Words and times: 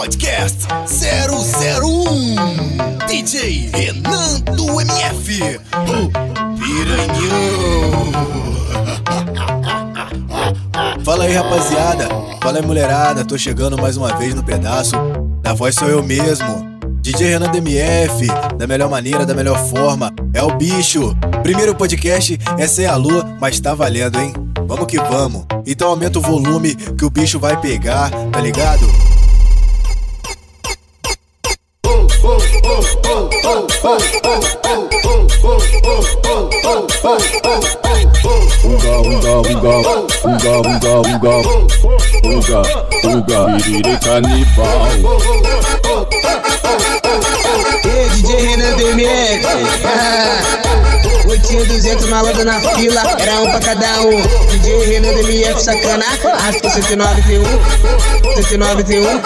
Podcast 0.00 0.64
001 0.88 3.04
DJ 3.06 3.68
Renan 3.74 4.40
do 4.56 4.80
MF 4.80 5.60
O 5.74 6.08
Piranhão 6.58 8.10
Fala 11.04 11.24
aí 11.24 11.34
rapaziada, 11.34 12.08
fala 12.42 12.60
aí 12.60 12.64
mulherada, 12.64 13.26
tô 13.26 13.36
chegando 13.36 13.76
mais 13.76 13.98
uma 13.98 14.16
vez 14.16 14.34
no 14.34 14.42
pedaço. 14.42 14.96
Da 15.42 15.52
voz 15.52 15.74
sou 15.74 15.88
eu 15.88 16.02
mesmo. 16.02 16.80
DJ 17.02 17.32
Renan 17.32 17.50
DMF, 17.50 18.26
da 18.56 18.66
melhor 18.66 18.88
maneira, 18.88 19.26
da 19.26 19.34
melhor 19.34 19.58
forma, 19.68 20.10
é 20.32 20.42
o 20.42 20.56
bicho. 20.56 21.14
Primeiro 21.42 21.74
podcast, 21.74 22.38
é 22.78 22.86
a 22.86 22.96
lua, 22.96 23.36
mas 23.38 23.60
tá 23.60 23.74
valendo, 23.74 24.18
hein? 24.18 24.32
Vamos 24.66 24.86
que 24.86 24.96
vamos. 24.96 25.44
Então 25.66 25.88
aumenta 25.88 26.18
o 26.18 26.22
volume 26.22 26.74
que 26.74 27.04
o 27.04 27.10
bicho 27.10 27.38
vai 27.38 27.60
pegar, 27.60 28.10
tá 28.32 28.40
ligado? 28.40 29.19
Piriri 43.62 43.96
canibal 43.98 44.90
Ei, 47.84 48.08
DJ 48.12 48.28
Renan 48.44 48.74
DMX 48.78 49.42
tinha 51.38 51.64
200 51.64 52.08
malandros 52.08 52.44
na 52.44 52.60
fila, 52.60 53.02
era 53.18 53.40
um 53.40 53.50
pra 53.50 53.60
cada 53.60 54.02
um. 54.02 54.20
DJ 54.48 54.84
Renan 54.86 55.14
DMF 55.22 55.62
sacana, 55.62 56.04
Aspa 56.48 56.70
109 56.70 57.22
T1, 57.22 57.46
109 58.42 58.84
T1, 58.84 59.20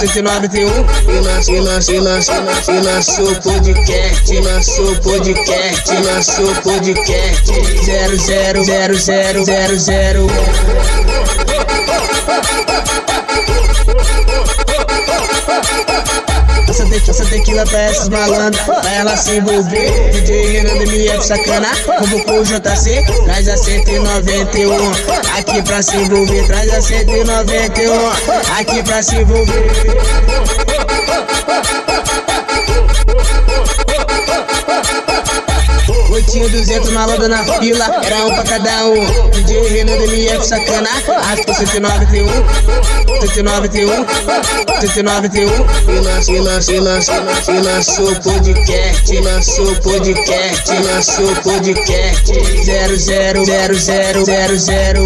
109 0.00 0.48
T1. 0.48 0.86
E 1.08 1.20
lançou, 1.20 1.60
lançou, 1.60 2.00
lançou, 2.00 2.34
lançou, 2.82 3.30
o 3.30 3.42
podcast, 3.42 4.40
lançou 4.40 4.96
podcast, 4.96 5.92
lançou 6.02 6.54
podcast. 6.62 7.52
000000. 7.84 10.28
Ha 15.46 16.33
essa 17.10 17.24
tequila 17.26 17.64
pra 17.66 17.80
essas 17.80 18.08
malandras, 18.08 18.64
pra 18.64 18.92
ela 18.94 19.16
se 19.16 19.36
envolver. 19.36 20.10
DJ 20.10 20.52
Renan 20.52 20.82
MF 20.82 21.26
sacana, 21.26 21.68
convocou 21.98 22.40
o 22.40 22.44
JC, 22.44 23.04
traz 23.24 23.48
a 23.48 23.56
191. 23.56 24.90
Aqui 25.38 25.62
pra 25.62 25.82
se 25.82 25.96
envolver, 25.96 26.46
traz 26.46 26.72
a 26.72 26.80
191. 26.80 28.08
Aqui 28.58 28.82
pra 28.82 29.02
se 29.02 29.16
envolver. 29.16 29.64
Tinha 36.22 36.48
200 36.48 36.90
malandros 36.90 37.28
na 37.28 37.44
fila, 37.58 38.00
era 38.04 38.24
um 38.24 38.32
pra 38.34 38.44
cada 38.44 38.86
um. 38.86 39.30
DJ 39.30 39.68
Renan 39.68 39.96
MF 40.04 40.46
sacana, 40.46 40.88
arrasta 41.08 41.52
191, 41.54 42.28
191, 43.20 44.06
191. 44.80 45.48
E 45.88 46.00
lançou, 46.00 46.40
lançou, 46.40 46.80
lançou, 46.80 47.14
e 47.48 47.60
lançou 47.60 48.14
podcast, 48.20 49.20
lançou 49.20 49.74
podcast, 49.76 50.72
lançou 50.82 51.34
podcast. 51.42 52.32
000000. 53.44 55.04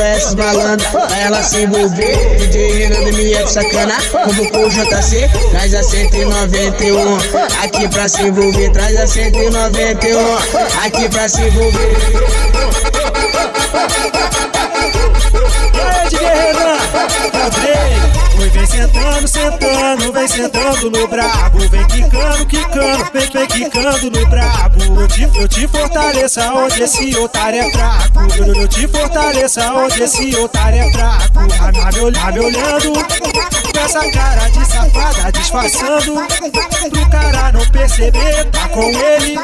Pra 0.00 0.08
essas 0.08 0.34
pra 0.34 1.18
ela 1.18 1.42
se 1.42 1.62
envolver. 1.62 2.36
DJ 2.38 2.88
Renan 2.88 3.08
MF 3.08 3.52
sacana, 3.52 3.94
convocou 4.24 4.66
o 4.66 4.70
JC, 4.70 5.28
traz 5.50 5.74
a 5.74 5.82
191. 5.82 7.16
Aqui 7.62 7.86
pra 7.88 8.08
se 8.08 8.22
envolver, 8.22 8.70
traz 8.72 8.96
a 8.96 9.06
191. 9.06 10.36
Aqui 10.86 11.06
pra 11.10 11.28
se 11.28 11.42
envolver. 11.42 11.96
Ei, 15.74 16.08
DJ 16.08 16.28
Renan. 16.28 16.78
Oi, 18.40 18.48
vem 18.48 18.66
sentando, 18.66 19.28
sentando, 19.28 20.09
vem 20.20 20.28
sentando 20.28 20.90
no 20.90 21.08
brabo. 21.08 21.58
Vem 21.70 21.86
quicando, 21.86 22.46
quicando, 22.46 23.10
vem, 23.12 23.30
vem 23.30 23.46
quicando 23.46 24.10
no 24.10 24.26
brabo. 24.28 25.00
Eu 25.00 25.08
te, 25.08 25.22
eu 25.22 25.48
te 25.48 25.68
fortaleço 25.68 26.40
onde 26.40 26.82
esse 26.82 27.16
otário 27.16 27.60
é 27.60 27.70
fraco. 27.70 28.20
Eu, 28.36 28.54
eu, 28.54 28.68
te 28.68 28.86
fortaleço 28.88 29.60
onde 29.60 30.02
esse 30.02 30.36
otário 30.36 30.78
é 30.78 30.92
fraco. 30.92 31.48
Tá, 31.48 31.72
tá, 31.72 31.92
me, 31.92 32.00
olh- 32.00 32.12
tá 32.12 32.32
me 32.32 32.40
olhando 32.40 32.92
com 32.92 33.80
essa 33.80 34.10
cara 34.10 34.48
de 34.50 34.66
safada 34.66 35.32
disfarçando. 35.32 36.14
Pro 36.90 37.10
cara 37.10 37.52
não 37.52 37.66
perceber, 37.70 38.44
tá 38.50 38.68
com 38.68 38.82
ele. 38.90 39.38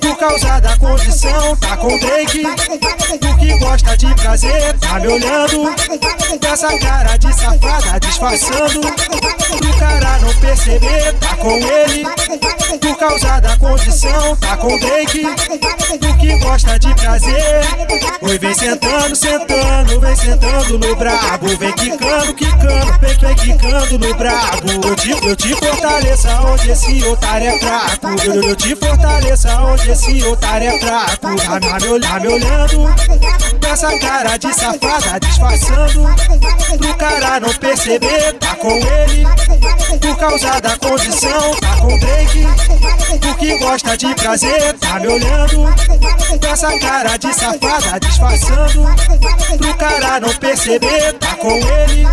Por 0.00 0.16
causa 0.16 0.60
da 0.60 0.76
condição, 0.78 1.56
tá 1.56 1.76
com 1.76 1.94
o 1.94 2.00
Drake. 2.00 2.42
Porque 3.20 3.58
gosta 3.58 3.96
de 3.96 4.14
prazer, 4.14 4.78
tá 4.78 5.00
me 5.00 5.08
olhando 5.08 5.74
com 6.40 6.46
essa 6.46 6.78
cara 6.78 7.16
de 7.18 7.34
safada 7.34 8.00
disfarçando. 8.00 8.80
Pro 8.80 9.78
cara 9.78 9.97
não 10.00 10.34
perceber, 10.40 11.12
tá 11.14 11.36
com 11.36 11.50
ele. 11.50 12.04
Por 12.80 12.96
causa 12.98 13.40
da 13.40 13.56
condição, 13.56 14.36
tá 14.36 14.56
com 14.56 14.74
o 14.74 14.80
Drake. 14.80 15.22
Porque 16.00 16.36
gosta 16.38 16.78
de 16.78 16.94
prazer. 16.94 17.60
Oi, 18.20 18.38
vem 18.38 18.54
sentando, 18.54 19.16
sentando, 19.16 20.00
vem 20.00 20.16
sentando 20.16 20.78
no 20.78 20.96
brabo. 20.96 21.48
Vem 21.58 21.72
quicando, 21.72 22.34
quicando, 22.34 22.98
vem, 23.00 23.16
vem 23.18 23.34
quicando 23.36 23.98
no 23.98 24.14
brabo. 24.14 24.70
Eu 24.88 24.96
te, 24.96 25.10
eu 25.10 25.36
te 25.36 25.54
fortaleço 25.54 26.28
onde 26.46 26.70
esse 26.70 27.04
otário 27.04 27.48
é 27.48 27.58
fraco. 27.58 28.08
Eu, 28.24 28.42
eu, 28.42 28.56
te 28.56 28.76
fortaleço 28.76 29.48
onde 29.48 29.90
esse 29.90 30.22
otário 30.24 30.68
é 30.68 30.78
fraco. 30.78 31.36
Tá, 31.36 31.60
tá 31.60 31.80
me, 31.80 31.88
olh- 31.88 32.00
tá 32.00 32.20
me 32.20 32.28
olhando 32.28 32.94
essa 33.70 33.98
cara 33.98 34.36
de 34.36 34.54
safada 34.54 35.20
disfarçando. 35.20 36.08
Cara 36.98 37.38
não 37.38 37.54
perceber, 37.54 38.32
tá 38.40 38.56
com 38.56 38.70
ele. 38.70 39.24
Por 40.00 40.16
causa 40.16 40.60
da 40.60 40.76
condição, 40.76 41.54
tá 41.60 41.76
com 41.76 41.98
Drake. 41.98 42.46
Porque 43.20 43.58
gosta 43.58 43.96
de 43.96 44.14
prazer, 44.16 44.72
tá 44.80 44.98
me 44.98 45.06
olhando 45.06 45.74
com 46.40 46.46
essa 46.46 46.78
cara 46.78 47.16
de 47.16 47.32
safada 47.32 48.00
disfarçando. 48.00 48.88
Pro 49.58 49.74
cara 49.74 50.20
não 50.20 50.34
perceber, 50.34 51.12
tá 51.14 51.34
com 51.36 51.50
ele. 51.50 52.06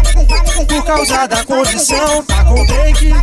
Por 0.67 0.85
causa 0.85 1.27
da 1.27 1.43
condição, 1.43 2.23
tá 2.23 2.43
com 2.43 2.65
Drake. 2.65 3.13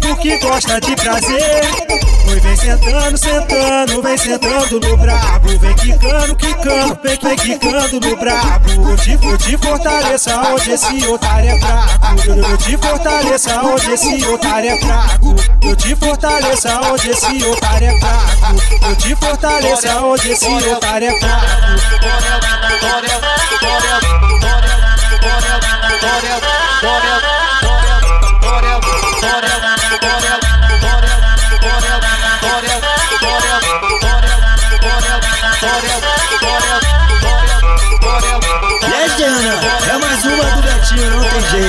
Porque 0.00 0.38
gosta 0.38 0.80
de 0.80 0.96
prazer. 0.96 1.97
Vem 2.40 2.56
sentando, 2.56 3.18
sentando, 3.18 4.02
vem 4.02 4.16
sentando 4.16 4.80
no 4.80 4.96
brabo. 4.96 5.58
Vem 5.58 5.74
quicando, 5.74 6.36
quicando, 6.36 6.98
vem, 7.02 7.18
vem 7.20 7.36
quicando 7.36 8.00
no 8.00 8.16
brabo. 8.16 8.90
Eu 8.90 8.96
te, 8.96 9.12
eu 9.12 9.38
te 9.38 9.58
fortaleço 9.58 10.30
onde 10.30 10.70
esse 10.70 11.06
otário 11.06 11.50
é 11.50 11.58
fraco. 11.58 12.22
Eu, 12.26 12.36
eu 12.36 12.58
te 12.58 12.76
fortaleço 12.76 13.50
onde 13.50 13.90
esse 13.92 14.24
otário 14.26 14.70
é 14.70 14.78
fraco. 14.78 15.36
Eu 15.62 15.76
te 15.76 15.96
fortaleço 15.96 16.68
onde 16.68 17.10
esse 17.10 17.44
otário 17.44 17.88
é 17.88 18.00
fraco. 18.00 18.88
Eu 18.88 18.96
te 18.96 19.16
fortaleço 19.16 19.88
onde 20.04 20.30
esse 20.30 20.46
otário 20.46 21.08
é 21.08 21.18
fraco. 21.18 21.48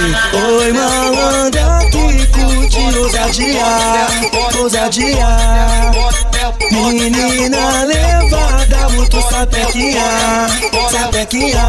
Oi, 0.10 0.74
malandra 0.74 1.80
que 1.92 2.28
curte 2.28 2.98
ousadia, 2.98 4.08
ousadia. 4.58 5.28
Menina 6.72 7.84
levada, 7.86 8.90
muito 8.90 9.22
sapequinha, 9.22 10.48
sapequinha. 10.92 11.66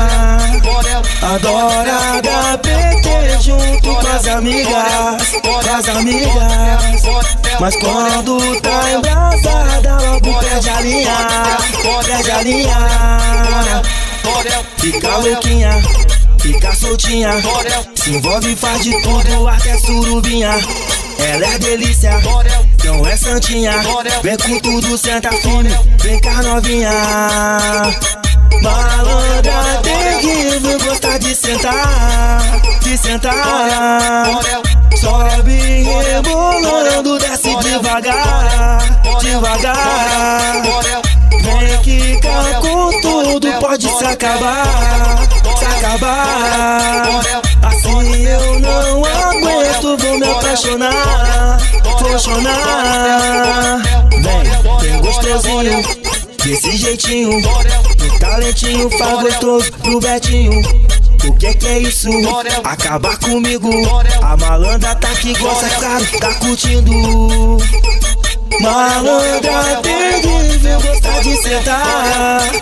Adora 1.22 2.22
dar 2.22 2.58
PT 2.58 3.42
junto 3.42 3.94
com 3.94 4.06
as 4.08 4.26
amigas, 4.26 5.40
com 5.42 5.58
as 5.58 5.88
amigas. 5.88 7.02
Mas 7.60 7.76
quando 7.76 8.60
tá 8.62 8.90
embrasada, 8.90 9.98
logo 10.00 10.40
perde 10.40 10.70
a 10.70 10.80
linha, 10.80 11.16
perde 12.06 12.30
a 12.30 12.42
linha. 12.42 13.82
Fica 14.78 15.16
louquinha, 15.18 15.70
fica 16.40 16.74
soltinha. 16.74 17.30
Se 17.94 18.10
envolve, 18.10 18.56
faz 18.56 18.82
de 18.82 19.02
tudo, 19.02 19.48
até 19.48 19.78
surubinha. 19.78 20.50
Ela 21.18 21.46
é 21.46 21.58
delícia, 21.58 22.20
então 22.74 23.06
essa 23.06 23.32
santinha. 23.32 23.72
Vem 24.22 24.36
com 24.36 24.58
tudo, 24.60 24.96
senta 24.96 25.30
firme. 25.32 25.70
Vem 26.02 26.18
cá, 26.20 26.42
novinha. 26.42 26.90
Malandra 28.62 29.80
terrível, 29.82 30.78
gosta 30.80 31.18
de 31.18 31.34
sentar, 31.34 32.60
de 32.80 32.98
sentar. 32.98 34.40
Sobe 34.96 35.84
rebolando, 36.04 37.18
desce 37.18 37.54
devagar, 37.56 38.78
devagar. 39.20 40.62
Vem 41.42 41.80
quicar 41.82 42.60
com 42.60 43.00
tudo, 43.00 43.52
pode 43.60 43.79
acabar, 44.12 45.28
se 45.58 45.64
acabar. 45.64 47.20
Assim 47.62 48.26
eu 48.26 48.60
não 48.60 49.04
aguento, 49.04 49.96
vou 49.98 50.18
me 50.18 50.24
apaixonar, 50.26 51.58
apaixonar. 51.84 53.82
Vem, 54.10 54.42
vem 54.80 55.00
gostosinho, 55.00 55.82
desse 56.44 56.76
jeitinho. 56.76 57.38
O 57.38 58.18
talentinho 58.18 58.90
faz 58.90 59.20
gostoso 59.20 59.72
pro 59.72 60.00
Betinho. 60.00 60.60
O 61.24 61.32
que 61.34 61.54
que 61.54 61.66
é 61.66 61.78
isso? 61.80 62.08
Acabar 62.64 63.16
comigo. 63.18 63.70
A 64.22 64.36
malandra 64.36 64.94
tá 64.96 65.08
que 65.08 65.34
gosta, 65.38 65.68
claro, 65.68 66.06
tá 66.18 66.34
curtindo. 66.34 67.58
Malandra 68.60 69.80
terrível, 69.82 70.80
gosta 70.80 71.22
de 71.22 71.36
sentar, 71.42 72.40
de 72.40 72.52
sentar. 72.52 72.59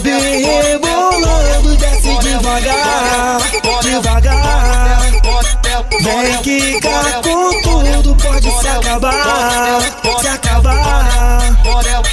Sobe 0.00 0.12
rebolando, 0.12 1.76
desce 1.76 2.18
devagar, 2.20 3.38
devagar. 3.82 5.02
Vem 6.00 6.38
quicar 6.38 7.20
com 7.20 7.60
tudo, 7.60 8.16
pode 8.16 8.50
se 8.50 8.68
acabar, 8.68 9.82
se 10.18 10.26
acabar. 10.26 11.40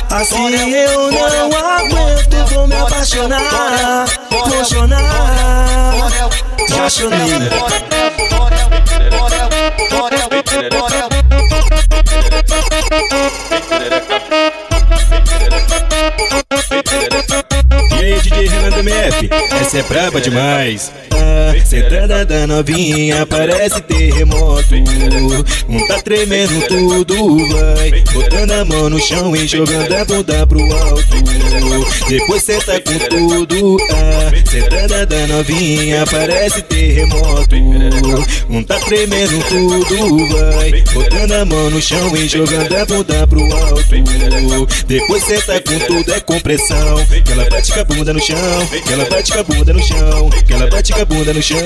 Assim 0.09 0.53
eu 0.73 1.11
não 1.13 1.49
aguento, 1.57 2.53
vou 2.53 2.67
me 2.67 2.75
apaixonar, 2.75 4.05
apaixonar. 4.31 5.07
Chorei. 6.89 7.96
É 19.77 19.83
braba 19.83 20.19
demais. 20.19 20.91
Sentada 21.65 22.25
da 22.25 22.47
novinha, 22.47 23.25
parece 23.25 23.81
terremoto. 23.81 24.75
Um 25.67 25.87
tá 25.87 26.01
tremendo 26.01 26.65
tudo, 26.67 27.37
vai. 27.49 28.03
Botando 28.13 28.51
a 28.51 28.65
mão 28.65 28.89
no 28.89 28.99
chão 28.99 29.35
e 29.35 29.45
jogando 29.45 29.93
a 29.93 30.05
bunda 30.05 30.47
pro 30.47 30.61
alto. 30.61 31.17
Depois 32.07 32.43
senta 32.43 32.79
com 32.79 32.97
tudo, 33.09 33.77
ah. 33.91 34.31
Sentada 34.49 35.05
da 35.05 35.27
novinha, 35.27 36.05
parece 36.09 36.61
terremoto. 36.61 37.55
Um 38.49 38.63
tá 38.63 38.79
tremendo 38.79 39.43
tudo, 39.49 40.27
vai. 40.29 40.83
Botando 40.93 41.31
a 41.33 41.45
mão 41.45 41.69
no 41.69 41.81
chão 41.81 42.15
e 42.15 42.27
jogando 42.29 42.75
a 42.75 42.85
bunda 42.85 43.27
pro 43.27 43.41
alto. 43.41 43.83
Depois 44.87 45.23
senta 45.23 45.61
com 45.61 45.79
tudo, 45.79 46.13
é 46.13 46.19
compressão. 46.21 47.05
Que 47.25 47.31
ela 47.33 47.49
bate 47.49 47.73
com 47.73 47.79
a 47.79 47.83
bunda 47.83 48.13
no 48.13 48.21
chão, 48.21 48.67
que 48.85 48.93
ela 48.93 49.05
bate 49.05 49.33
com 49.33 49.39
a 49.39 49.43
bunda 49.43 49.73
no 49.73 49.83
chão, 49.83 50.29
que 50.45 50.53
ela 50.53 50.67
bate 50.67 50.93
com 50.93 51.01
a 51.01 51.05
bunda 51.05 51.16
no 51.25 51.41
chão, 51.41 51.57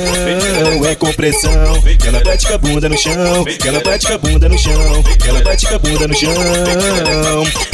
é 0.89 0.95
compressão. 0.95 1.83
Ela 2.05 2.19
bate 2.23 2.47
com 2.47 2.53
a 2.53 2.57
bunda 2.57 2.89
no 2.89 2.97
chão, 2.97 3.45
ela 3.65 3.79
bate 3.81 4.07
com 4.07 4.13
a 4.13 4.17
bunda 4.17 4.49
no 4.49 4.57
chão, 4.57 5.03
ela 5.27 5.41
bate 5.41 5.67
com 5.67 5.75
a 5.75 5.79
bunda 5.79 6.07
no 6.07 6.15
chão. 6.15 6.33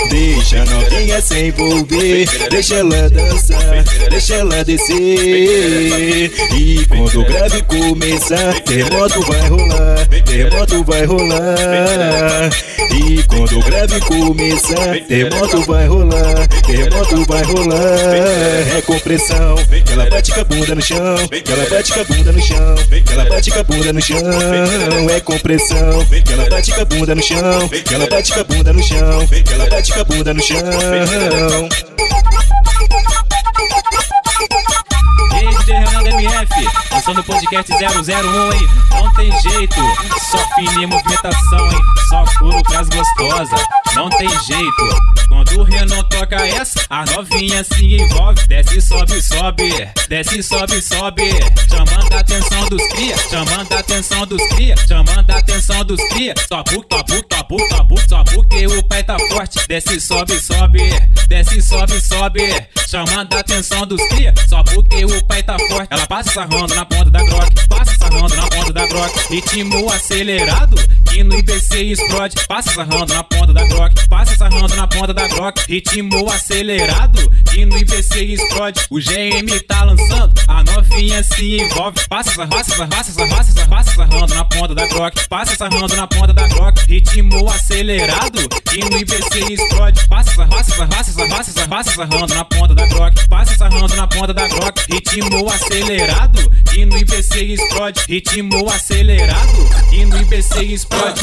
Deixa 0.10 0.62
a 0.62 0.66
novinha 0.66 1.22
se 1.22 1.40
envolver, 1.40 2.30
deixa 2.50 2.76
ela 2.76 3.10
dançar, 3.10 3.84
deixa 4.10 4.36
ela 4.36 4.64
descer. 4.64 6.32
E 6.58 6.86
quando 6.88 7.22
o 7.22 7.26
grave 7.26 7.62
começar, 7.64 8.60
terremoto 8.62 9.22
vai 9.22 9.50
rolar, 9.50 10.08
terremoto 10.26 10.84
vai 10.84 11.06
rolar. 11.06 12.50
E 12.92 13.24
quando 13.24 13.60
o 13.60 13.64
grave 13.64 14.00
começar, 14.02 15.00
terremoto 15.08 15.62
vai 15.62 15.88
rolar, 15.88 16.48
terremoto 16.66 17.26
vai 17.26 17.44
rolar. 17.44 18.78
É 18.78 18.82
compressão, 18.82 19.56
ela 19.92 20.10
bate 20.10 20.32
com 20.34 20.42
a 20.42 20.44
bunda 20.44 20.76
no 20.76 20.82
chão, 20.82 20.98
ela 20.98 21.67
bate 21.70 21.94
com 21.94 22.00
a 22.00 22.04
bunda 22.04 22.32
no 22.32 22.42
chão, 22.42 22.76
que 23.06 23.14
ela 23.14 23.26
bate 23.26 23.52
com 23.52 23.60
a 23.60 23.64
bunda 23.64 23.94
no 23.94 24.02
chão. 24.02 24.18
É 25.10 25.20
compressão, 25.20 26.06
que 26.06 26.34
ela 26.34 26.50
bate 26.50 26.72
com 26.74 26.82
a 26.82 26.86
bunda 26.86 27.16
no 27.16 27.24
chão, 27.24 27.70
que 27.70 27.94
ela 27.94 28.08
bate 28.08 28.34
com 28.34 28.40
a 28.40 28.44
bunda 28.44 28.74
no 28.74 28.84
chão, 28.84 29.28
que 29.28 29.54
ela 29.54 29.70
bate 29.70 29.94
com 29.94 30.00
a 30.00 30.04
bunda 30.04 30.34
no 30.34 30.42
chão. 30.42 30.60
DJ 35.30 35.76
Renan 35.76 36.04
MF, 36.08 36.50
sou 37.04 37.14
no 37.14 37.24
podcast 37.24 37.72
001, 37.72 38.54
hein? 38.54 38.68
Não 38.92 39.14
tem 39.14 39.32
jeito, 39.42 39.76
só 40.32 40.38
fininha 40.56 40.88
movimentação, 40.88 41.72
hein? 41.72 41.80
Só 42.10 42.24
couro 42.40 42.64
pras 42.64 42.88
gostosa, 42.90 43.56
não 43.96 44.10
tem 44.12 44.30
jeito. 44.30 45.18
Quando 45.28 45.67
essa, 46.36 46.86
a 46.90 47.06
novinha 47.06 47.64
se 47.64 47.96
envolve. 47.96 48.46
Desce, 48.48 48.82
sobe, 48.82 49.22
sobe, 49.22 49.90
desce, 50.10 50.44
sobe, 50.44 50.82
sobe. 50.82 51.24
Chamando 51.70 52.14
a 52.14 52.20
atenção 52.20 52.70
dos 52.70 52.88
cria, 52.90 53.18
chamando 53.30 53.74
a 53.74 53.80
atenção 53.80 54.26
dos 54.26 54.48
cria, 54.50 54.76
chamando 54.88 55.30
a 55.32 55.38
atenção 55.38 55.86
dos 55.86 56.02
cria. 56.10 56.34
Só 56.48 56.64
porque, 56.64 56.96
só 56.96 57.04
porque, 57.04 57.36
só 57.36 57.44
porque, 57.44 57.68
só 57.70 57.84
porque, 57.84 58.08
só 58.10 58.24
porque 58.24 58.68
o 58.68 58.84
pai 58.84 59.04
tá 59.04 59.18
forte. 59.30 59.60
Desce, 59.68 60.00
sobe, 60.00 60.40
sobe, 60.40 60.82
desce, 61.28 61.62
sobe, 61.62 62.00
sobe. 62.02 62.42
Chamando 62.88 63.34
a 63.34 63.40
atenção 63.40 63.86
dos 63.86 64.02
cria, 64.10 64.34
só 64.48 64.64
porque 64.64 65.06
o 65.06 65.26
pai 65.26 65.44
tá 65.44 65.58
forte. 65.70 65.88
Ela 65.90 66.08
passa 66.08 66.32
sarrando 66.32 66.74
na 66.74 66.86
ponta 66.86 67.10
da 67.10 67.24
groque, 67.24 67.68
passa 67.68 67.96
sarrando 67.98 68.36
na 68.36 68.48
ponta 68.48 68.57
da 69.08 69.14
groque. 69.14 69.36
Ritmo 69.36 69.92
acelerado, 69.92 70.78
que 71.10 71.24
no 71.24 71.38
IBC 71.38 71.92
explode. 71.92 72.36
Passa 72.48 72.74
sarrando 72.74 73.14
na 73.14 73.24
ponta 73.24 73.54
da 73.54 73.66
groque, 73.66 74.08
passa 74.08 74.36
sarrando 74.36 74.76
na 74.76 74.88
ponta 74.88 75.14
da 75.14 75.28
groque. 75.28 75.62
Ritmo 75.68 76.30
acelerado, 76.32 77.30
que 77.52 77.66
no 77.66 77.78
IBC 77.78 78.34
explode. 78.34 78.82
O 78.90 79.00
GM 79.00 79.60
tá 79.68 79.84
lançando, 79.84 80.34
a 80.48 80.64
novinha 80.64 81.24
se 81.24 81.62
envolve. 81.62 82.00
Passa, 82.10 82.32
sarrando, 82.32 82.56
passa, 82.56 82.88
passa, 82.88 83.28
passa, 83.28 83.68
passa 83.68 83.96
sarrando 83.96 84.34
na 84.34 84.46
ponta 84.46 84.76
da 84.76 84.88
groque, 84.88 85.28
passa 85.28 85.56
sarrando 85.56 85.96
na 85.96 86.08
ponta 86.08 86.34
da 86.34 86.48
groque. 86.48 86.82
Ritmo 86.88 87.50
acelerado, 87.50 88.50
que 88.66 88.80
no 88.80 88.98
IBC 88.98 89.54
explode. 89.54 90.08
Passa, 90.08 90.36
passa, 90.36 90.76
passa, 90.88 91.12
sarrando, 91.12 91.70
passa 91.70 91.92
sarrando 91.92 92.34
na 92.34 92.46
ponta 92.46 92.76
da 92.76 92.86
groque, 92.88 93.28
passa 93.28 93.56
sarrando 93.56 93.96
na 93.96 94.08
ponta 94.08 94.34
da 94.34 94.48
groque. 94.48 94.82
Ritmo 94.90 95.50
acelerado, 95.50 96.52
que 96.72 96.86
no 96.86 96.98
IBC 96.98 97.54
explode. 97.54 98.02
Ritmo 98.08 98.70
acelerado, 98.70 98.97
que 98.98 100.06
no 100.06 100.18
IBC 100.18 100.64
explode. 100.74 101.22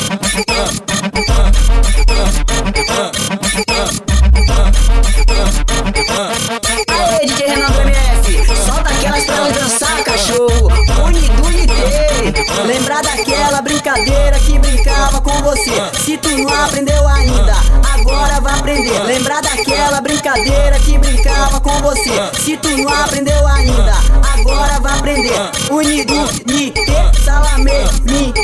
Aê, 6.89 7.27
DJ 7.27 7.47
Renan 7.49 7.71
do 7.71 7.81
MF, 7.81 8.65
solta 8.65 8.91
aquelas 8.91 9.25
pra 9.25 9.49
dançar, 9.49 10.05
cachorro. 10.05 10.69
Unidunité, 11.05 12.33
lembrar 12.65 13.03
daquela 13.03 13.61
brincadeira 13.61 14.39
que 14.39 14.57
brincava 14.57 15.21
com 15.21 15.43
você. 15.43 15.73
Se 16.05 16.17
tu 16.19 16.31
não 16.31 16.65
aprendeu 16.65 17.09
ainda, 17.09 17.57
agora 17.93 18.41
vai 18.41 18.59
aprender. 18.61 19.03
Lembrar 19.03 19.43
daquela 19.43 20.01
brincadeira 20.01 20.79
que 20.79 20.97
brincava 20.97 21.61
com 21.61 21.83
você. 21.83 22.13
Se 22.41 22.57
tu 22.57 22.69
não 22.69 22.89
aprendeu 22.89 23.47
ainda, 23.49 23.95
agora 24.33 24.79
vai 24.81 24.99
aprender. 24.99 25.35
Unidunité, 25.71 27.11
salamê, 27.25 27.85
mingue, 28.05 28.35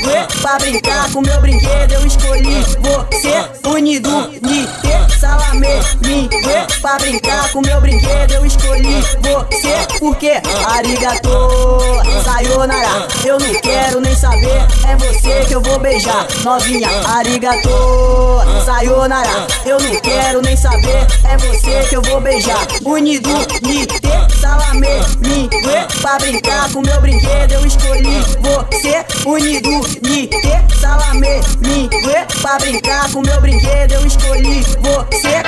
pra 0.40 0.58
brincar 0.58 1.12
com 1.12 1.20
meu 1.20 1.40
brinquedo 1.40 1.92
eu 1.92 2.06
escolhi 2.06 2.64
você. 2.80 3.68
Unidunité, 3.68 5.06
salamê, 5.20 5.80
mingue, 6.04 6.38
pra 6.80 6.96
brincar 6.96 7.50
com 7.52 7.60
meu 7.60 7.80
brinquedo 7.80 8.32
eu 8.32 8.46
escolhi 8.46 9.02
você. 9.20 9.98
Porque 9.98 10.32
arigato, 10.66 11.28
sayonara, 12.24 13.06
eu 13.24 13.38
não 13.38 13.60
quero 13.60 14.00
nem 14.00 14.16
saber, 14.16 14.66
é 14.88 14.96
você 14.96 15.44
que 15.46 15.54
eu 15.54 15.60
vou 15.60 15.78
beijar. 15.78 16.26
Novinha, 16.42 16.88
arigato, 17.06 17.68
sayonara, 18.64 19.46
eu 19.66 19.78
não 19.78 20.00
quero 20.00 20.40
nem 20.40 20.56
saber, 20.56 21.06
é 21.24 21.36
você 21.36 21.86
que 21.88 21.96
eu 21.96 22.02
vou 22.02 22.20
beijar. 22.20 22.66
Unido, 22.84 23.30
nite, 23.62 24.00
salamê, 24.40 25.00
mingue, 25.18 25.60
pra 26.00 26.18
brincar 26.18 26.72
com 26.72 26.80
meu 26.80 27.00
brinquedo 27.00 27.52
eu 27.52 27.66
escolhi 27.66 28.20
você. 28.40 28.69
Unido, 29.26 29.70
nite, 30.02 30.36
salamê, 30.80 31.40
mingue, 31.60 31.98
pra 32.40 32.58
brincar 32.58 33.10
com 33.12 33.20
meu 33.20 33.40
brinquedo 33.40 33.92
eu 33.92 34.06
escolhi 34.06 34.62
você. 34.80 35.42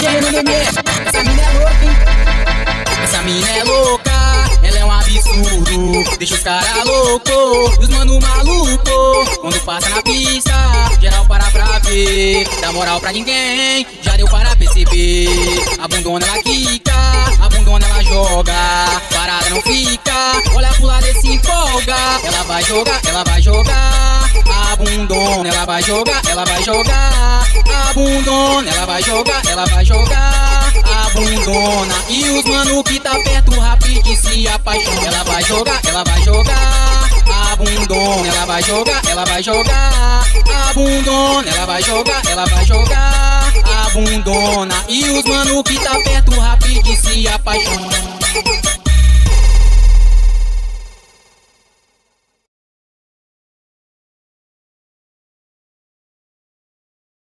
Renan 0.00 0.30
do 0.30 0.38
MF, 0.38 0.78
essa 1.06 1.22
mina 1.22 1.42
é 1.42 1.52
louca, 1.52 1.84
hein? 1.84 1.96
Essa 3.04 3.22
mina 3.22 3.50
é 3.50 3.64
louca, 3.64 4.10
é 4.62 4.70
isso, 5.12 6.18
deixa 6.18 6.34
os 6.34 6.42
cara 6.42 6.84
louco, 6.84 7.80
os 7.80 7.88
mano 7.88 8.18
maluco. 8.20 9.40
Quando 9.40 9.60
passa 9.60 9.88
na 9.90 10.02
pista, 10.02 10.52
geral 11.00 11.24
para 11.26 11.44
pra 11.50 11.78
ver. 11.80 12.46
Dá 12.60 12.72
moral 12.72 13.00
pra 13.00 13.12
ninguém, 13.12 13.86
já 14.02 14.16
deu 14.16 14.28
perceber. 14.84 15.28
A 15.80 15.88
bundona 15.88 16.26
ela 16.26 16.42
quica, 16.42 16.92
a 17.40 17.48
bundona 17.48 17.86
ela 17.86 18.02
joga. 18.02 18.52
Parada 19.12 19.50
não 19.50 19.62
fica, 19.62 20.12
olha 20.54 20.68
pro 20.74 20.86
lado 20.86 21.06
e 21.06 21.14
se 21.20 21.28
empolga. 21.28 21.96
Ela 22.24 22.42
vai 22.44 22.62
jogar, 22.64 23.00
ela 23.06 23.24
vai 23.24 23.42
jogar. 23.42 24.30
A 24.72 24.76
bundona 24.76 25.48
ela 25.48 25.64
vai 25.66 25.82
jogar, 25.82 26.22
ela 26.28 26.44
vai 26.44 26.62
jogar. 26.62 27.46
A 27.90 27.92
bundona 27.94 28.70
ela 28.70 28.86
vai 28.86 29.02
jogar, 29.02 29.42
ela 29.46 29.66
vai 29.66 29.84
jogar. 29.84 30.72
A 30.84 31.10
bundona 31.10 31.94
e 32.08 32.30
os 32.30 32.44
mano 32.44 32.84
que 32.84 33.00
tá 33.00 33.10
perto 33.10 33.58
rapidinho 33.58 34.16
se 34.16 34.48
apaixona. 34.48 35.06
Ela 35.06 35.24
vai 35.24 35.42
jogar, 35.42 35.80
ela 35.86 36.04
vai 36.04 36.22
jogar. 36.22 37.10
A 37.52 37.56
bundona 37.56 38.28
ela 38.28 38.46
vai 38.46 38.62
jogar, 38.62 39.02
ela 39.06 39.24
vai 39.24 39.42
jogar. 39.42 40.24
A 40.70 40.72
bundona 40.74 41.50
ela 41.50 41.66
vai 41.66 41.82
jogar, 41.82 42.22
ela 42.26 42.46
vai 42.46 42.64
jogar. 42.64 43.52
E 44.88 45.04
os 45.10 45.24
mano 45.24 45.62
que 45.62 45.78
tá 45.78 45.90
perto 46.02 46.30
rapidinho 46.40 46.96
se 46.96 47.28
apaixona. 47.28 48.71